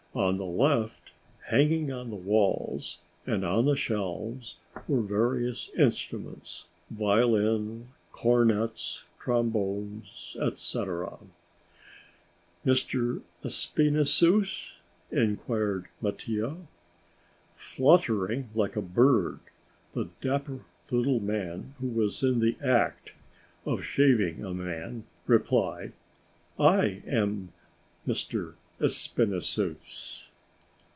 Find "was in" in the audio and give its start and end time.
21.87-22.39